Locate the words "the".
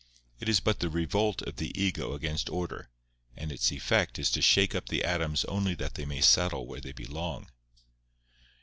0.79-0.89, 1.57-1.79, 4.89-5.03